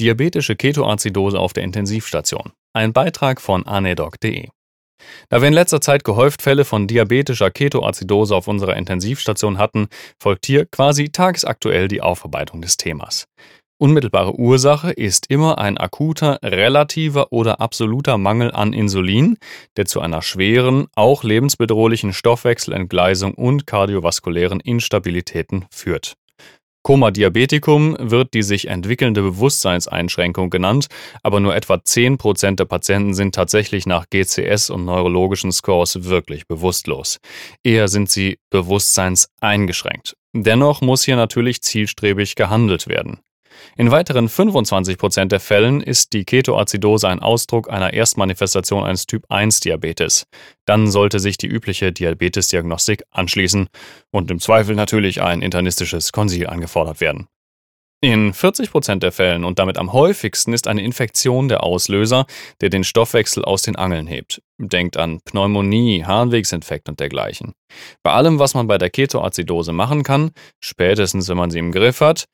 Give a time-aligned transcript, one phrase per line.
[0.00, 2.50] Diabetische Ketoazidose auf der Intensivstation.
[2.72, 4.48] Ein Beitrag von anedoc.de.
[5.28, 9.86] Da wir in letzter Zeit gehäuft Fälle von diabetischer Ketoazidose auf unserer Intensivstation hatten,
[10.20, 13.26] folgt hier quasi tagesaktuell die Aufarbeitung des Themas.
[13.78, 19.36] Unmittelbare Ursache ist immer ein akuter, relativer oder absoluter Mangel an Insulin,
[19.76, 26.16] der zu einer schweren, auch lebensbedrohlichen Stoffwechselentgleisung und kardiovaskulären Instabilitäten führt.
[26.84, 30.88] Coma diabeticum wird die sich entwickelnde Bewusstseinseinschränkung genannt,
[31.22, 37.20] aber nur etwa 10% der Patienten sind tatsächlich nach GCS und neurologischen Scores wirklich bewusstlos.
[37.62, 40.14] Eher sind sie bewusstseinseingeschränkt.
[40.34, 43.20] Dennoch muss hier natürlich zielstrebig gehandelt werden.
[43.76, 50.26] In weiteren 25% der Fällen ist die Ketoazidose ein Ausdruck einer Erstmanifestation eines Typ-1-Diabetes.
[50.64, 53.68] Dann sollte sich die übliche Diabetesdiagnostik anschließen
[54.10, 57.28] und im Zweifel natürlich ein internistisches Konsil angefordert werden.
[58.04, 62.26] In 40% der Fällen und damit am häufigsten ist eine Infektion der Auslöser,
[62.60, 64.42] der den Stoffwechsel aus den Angeln hebt.
[64.58, 67.54] Denkt an Pneumonie, Harnwegsinfekt und dergleichen.
[68.02, 72.02] Bei allem, was man bei der Ketoazidose machen kann, spätestens wenn man sie im Griff
[72.02, 72.26] hat,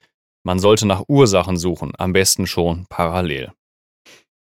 [0.45, 3.53] man sollte nach Ursachen suchen, am besten schon parallel.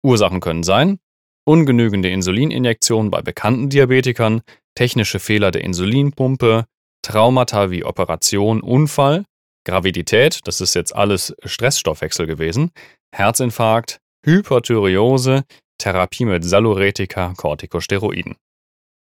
[0.03, 0.99] Ursachen können sein
[1.45, 4.43] ungenügende Insulininjektion bei bekannten Diabetikern,
[4.75, 6.67] technische Fehler der Insulinpumpe,
[7.03, 9.25] Traumata wie Operation, Unfall,
[9.65, 12.71] Gravidität, das ist jetzt alles Stressstoffwechsel gewesen,
[13.15, 15.45] Herzinfarkt, Hyperthyreose,
[15.79, 18.37] Therapie mit Saluretika, Corticosteroiden.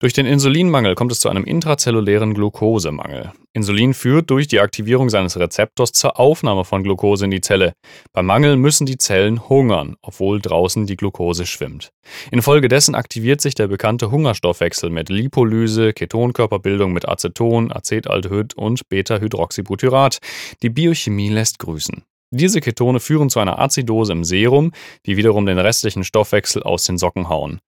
[0.02, 3.33] Durch den Insulinmangel kommt es zu einem intrazellulären Glukosemangel.
[3.52, 7.73] Insulin führt durch die Aktivierung seines Rezeptors zur Aufnahme von Glucose in die Zelle.
[8.14, 11.92] Beim Mangel müssen die Zellen hungern, obwohl draußen die Glucose schwimmt.
[12.31, 20.20] Infolgedessen aktiviert sich der bekannte Hungerstoffwechsel mit Lipolyse, Ketonkörperbildung mit Aceton, Acetaldehyd und Beta-Hydroxybutyrat.
[20.64, 22.03] Die Biochemie lässt grüßen.
[22.31, 24.72] Diese Ketone führen zu einer Azidose im Serum,
[25.05, 27.59] die wiederum den restlichen Stoffwechsel aus den Socken hauen.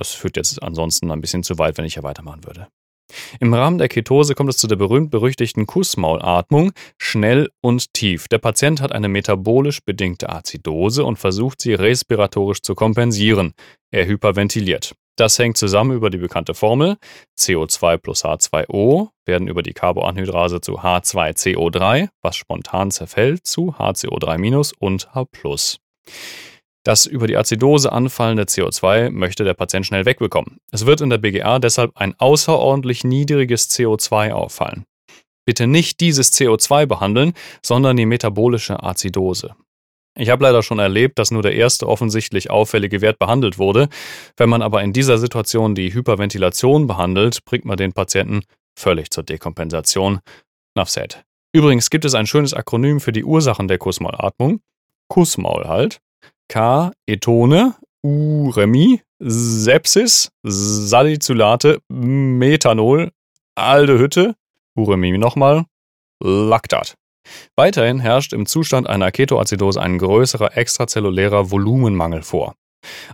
[0.00, 2.68] Das führt jetzt ansonsten ein bisschen zu weit, wenn ich hier weitermachen würde.
[3.38, 8.26] Im Rahmen der Ketose kommt es zu der berühmt-berüchtigten Kussmaulatmung, schnell und tief.
[8.28, 13.52] Der Patient hat eine metabolisch bedingte Azidose und versucht sie respiratorisch zu kompensieren.
[13.90, 14.94] Er hyperventiliert.
[15.16, 16.96] Das hängt zusammen über die bekannte Formel.
[17.38, 25.14] CO2 plus H2O werden über die Carboanhydrase zu H2CO3, was spontan zerfällt, zu HCO3- und
[25.14, 25.26] H+.
[26.82, 30.58] Das über die Azidose anfallende CO2 möchte der Patient schnell wegbekommen.
[30.72, 34.84] Es wird in der BGA deshalb ein außerordentlich niedriges CO2 auffallen.
[35.44, 37.32] Bitte nicht dieses CO2 behandeln,
[37.62, 39.54] sondern die metabolische Azidose.
[40.16, 43.88] Ich habe leider schon erlebt, dass nur der erste offensichtlich auffällige Wert behandelt wurde.
[44.36, 48.42] Wenn man aber in dieser Situation die Hyperventilation behandelt, bringt man den Patienten
[48.76, 50.20] völlig zur Dekompensation.
[50.74, 51.24] Nafset.
[51.52, 54.60] Übrigens gibt es ein schönes Akronym für die Ursachen der Kussmaulatmung.
[55.08, 56.00] Kussmaul halt.
[56.50, 56.90] K.
[57.06, 58.50] Etone, U.
[58.50, 63.12] Remi, Sepsis, Salicylate, Methanol,
[63.54, 64.34] Aldehütte,
[64.76, 65.66] Uremi nochmal,
[66.20, 66.96] Lactat.
[67.54, 72.56] Weiterhin herrscht im Zustand einer Ketoazidose ein größerer extrazellulärer Volumenmangel vor.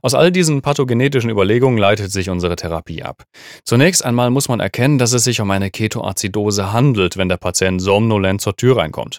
[0.01, 3.25] Aus all diesen pathogenetischen Überlegungen leitet sich unsere Therapie ab.
[3.65, 7.83] Zunächst einmal muss man erkennen, dass es sich um eine Ketoazidose handelt, wenn der Patient
[7.83, 9.19] somnolent zur Tür reinkommt.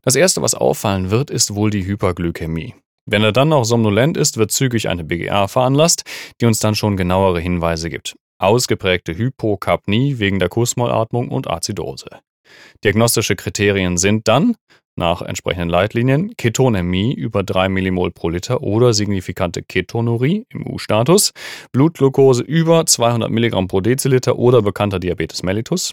[0.00, 2.74] Das erste, was auffallen wird, ist wohl die Hyperglykämie.
[3.10, 6.02] Wenn er dann noch somnolent ist, wird zügig eine BGA veranlasst,
[6.42, 8.16] die uns dann schon genauere Hinweise gibt.
[8.38, 12.10] Ausgeprägte Hypokapnie wegen der Kussmaulatmung und Azidose.
[12.84, 14.56] Diagnostische Kriterien sind dann,
[14.94, 21.32] nach entsprechenden Leitlinien, Ketonämie über 3 Millimol pro Liter oder signifikante Ketonurie im U-Status,
[21.72, 25.92] Blutglucose über 200 Milligramm pro Deziliter oder bekannter Diabetes mellitus,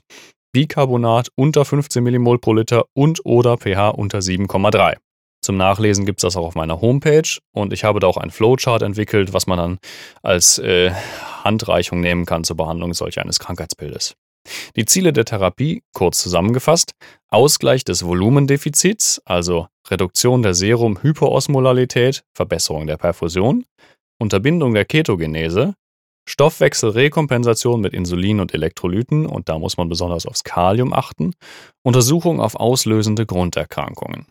[0.51, 4.97] Bicarbonat unter 15 Millimol pro Liter und oder pH unter 7,3.
[5.45, 8.31] Zum Nachlesen gibt es das auch auf meiner Homepage und ich habe da auch ein
[8.31, 9.77] Flowchart entwickelt, was man dann
[10.23, 10.89] als äh,
[11.43, 14.15] Handreichung nehmen kann zur Behandlung solch eines Krankheitsbildes.
[14.75, 16.93] Die Ziele der Therapie, kurz zusammengefasst,
[17.27, 23.65] Ausgleich des Volumendefizits, also Reduktion der Serum-Hyperosmolalität, Verbesserung der Perfusion,
[24.17, 25.75] Unterbindung der Ketogenese,
[26.27, 31.33] Stoffwechselrekompensation mit Insulin und Elektrolyten, und da muss man besonders aufs Kalium achten,
[31.83, 34.25] Untersuchung auf auslösende Grunderkrankungen.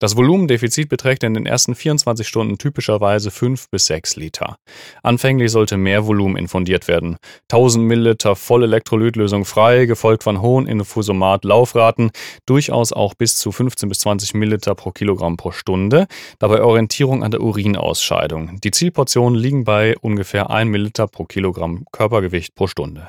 [0.00, 4.56] Das Volumendefizit beträgt in den ersten 24 Stunden typischerweise 5 bis 6 Liter.
[5.02, 7.16] Anfänglich sollte mehr Volumen infundiert werden.
[7.50, 12.12] 1000 Milliliter Vollelektrolytlösung frei, gefolgt von hohen Infusomat-Laufraten,
[12.46, 16.06] durchaus auch bis zu 15 bis 20 Milliliter pro Kilogramm pro Stunde,
[16.38, 18.60] dabei Orientierung an der Urinausscheidung.
[18.62, 23.08] Die Zielportionen liegen bei ungefähr 1 Milliliter pro Kilogramm Körpergewicht pro Stunde.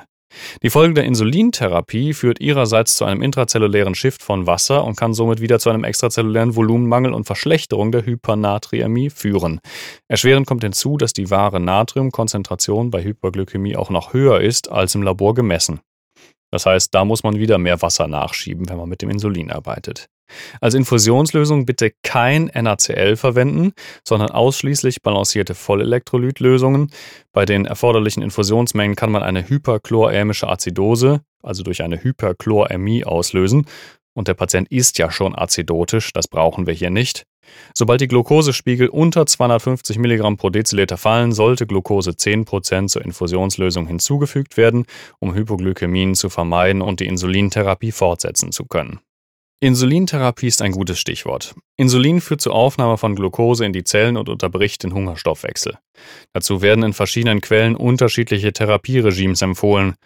[0.62, 5.40] Die Folge der Insulintherapie führt ihrerseits zu einem intrazellulären Shift von Wasser und kann somit
[5.40, 9.60] wieder zu einem extrazellulären Volumenmangel und Verschlechterung der Hypernatriämie führen.
[10.08, 15.02] Erschwerend kommt hinzu, dass die wahre Natriumkonzentration bei Hyperglykämie auch noch höher ist als im
[15.02, 15.80] Labor gemessen.
[16.50, 20.08] Das heißt, da muss man wieder mehr Wasser nachschieben, wenn man mit dem Insulin arbeitet.
[20.60, 23.72] Als Infusionslösung bitte kein NaCl verwenden,
[24.06, 26.92] sondern ausschließlich balancierte Vollelektrolytlösungen.
[27.32, 33.66] Bei den erforderlichen Infusionsmengen kann man eine hyperchlorämische Azidose, also durch eine Hyperchlorämie, auslösen.
[34.14, 37.24] Und der Patient ist ja schon azidotisch, das brauchen wir hier nicht.
[37.74, 44.56] Sobald die Glukosespiegel unter 250 mg pro Deziliter fallen, sollte Glucose 10% zur Infusionslösung hinzugefügt
[44.56, 44.86] werden,
[45.18, 49.00] um Hypoglykämien zu vermeiden und die Insulintherapie fortsetzen zu können.
[49.62, 51.54] Insulintherapie ist ein gutes Stichwort.
[51.76, 55.76] Insulin führt zur Aufnahme von Glucose in die Zellen und unterbricht den Hungerstoffwechsel.
[56.32, 59.96] Dazu werden in verschiedenen Quellen unterschiedliche Therapieregimes empfohlen.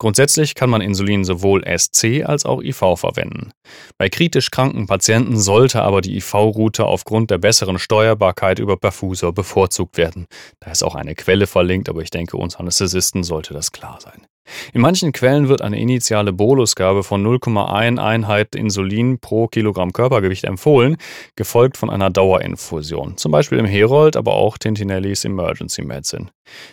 [0.00, 3.52] Grundsätzlich kann man Insulin sowohl SC als auch IV verwenden.
[3.98, 9.96] Bei kritisch kranken Patienten sollte aber die IV-Route aufgrund der besseren Steuerbarkeit über Perfusor bevorzugt
[9.96, 10.26] werden.
[10.58, 14.26] Da ist auch eine Quelle verlinkt, aber ich denke, uns Anästhesisten sollte das klar sein.
[14.72, 20.96] In manchen Quellen wird eine initiale Bolusgabe von 0,1 Einheit Insulin pro Kilogramm Körpergewicht empfohlen,
[21.36, 26.28] gefolgt von einer Dauerinfusion, zum Beispiel im Herold, aber auch Tintinellis Emergency Medicine.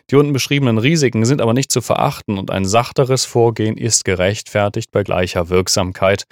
[0.09, 4.91] Die unten beschriebenen Risiken sind aber nicht zu verachten und ein sachteres Vorgehen ist gerechtfertigt
[4.91, 6.25] bei gleicher Wirksamkeit,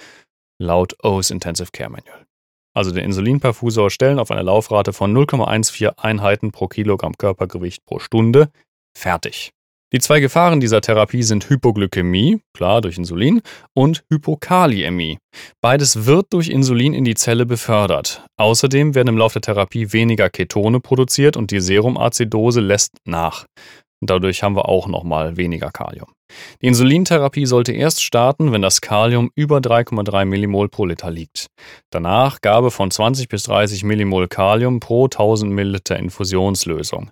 [0.58, 2.26] laut O's Intensive Care Manual.
[2.74, 8.50] Also den Insulinperfusor stellen auf eine Laufrate von 0,14 Einheiten pro Kilogramm Körpergewicht pro Stunde
[8.96, 9.52] fertig.
[9.92, 13.42] Die zwei Gefahren dieser Therapie sind Hypoglykämie, klar durch Insulin,
[13.74, 15.18] und Hypokaliämie.
[15.60, 18.24] Beides wird durch Insulin in die Zelle befördert.
[18.36, 23.46] Außerdem werden im Laufe der Therapie weniger Ketone produziert und die Serumazidose lässt nach.
[24.02, 26.12] Dadurch haben wir auch nochmal weniger Kalium.
[26.62, 31.48] Die Insulintherapie sollte erst starten, wenn das Kalium über 3,3 Millimol pro Liter liegt.
[31.90, 37.10] Danach Gabe von 20 bis 30 Millimol Kalium pro 1000 Milliliter Infusionslösung.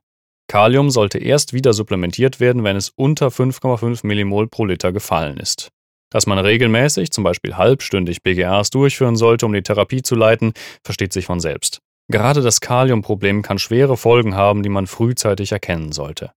[0.49, 5.69] Kalium sollte erst wieder supplementiert werden, wenn es unter 5,5 Millimol pro Liter gefallen ist.
[6.11, 11.13] Dass man regelmäßig, zum Beispiel halbstündig BGAs durchführen sollte, um die Therapie zu leiten, versteht
[11.13, 11.81] sich von selbst.
[12.11, 16.33] Gerade das Kaliumproblem kann schwere Folgen haben, die man frühzeitig erkennen sollte.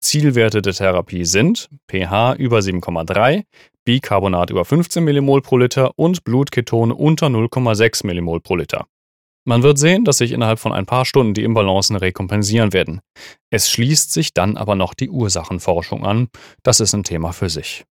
[0.00, 3.44] Zielwerte der Therapie sind pH über 7,3,
[3.84, 8.86] Bicarbonat über 15 Millimol pro Liter und Blutketone unter 0,6 Millimol pro Liter.
[9.46, 13.00] Man wird sehen, dass sich innerhalb von ein paar Stunden die Imbalancen rekompensieren werden.
[13.50, 16.28] Es schließt sich dann aber noch die Ursachenforschung an.
[16.62, 17.84] Das ist ein Thema für sich.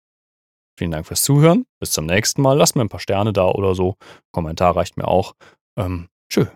[0.79, 1.65] Vielen Dank fürs Zuhören.
[1.81, 2.59] Bis zum nächsten Mal.
[2.59, 3.95] Lasst mir ein paar Sterne da oder so.
[4.33, 5.35] Kommentar reicht mir auch.
[5.79, 6.47] Ähm, tschö.